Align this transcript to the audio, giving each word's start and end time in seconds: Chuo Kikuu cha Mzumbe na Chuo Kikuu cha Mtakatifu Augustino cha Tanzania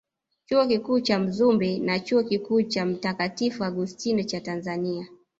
Chuo 0.47 0.65
Kikuu 0.67 0.99
cha 0.99 1.19
Mzumbe 1.19 1.77
na 1.79 1.99
Chuo 1.99 2.23
Kikuu 2.23 2.61
cha 2.63 2.85
Mtakatifu 2.85 3.63
Augustino 3.63 4.23
cha 4.23 4.41
Tanzania 4.41 5.07